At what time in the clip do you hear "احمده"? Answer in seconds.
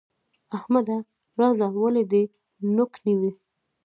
0.57-0.97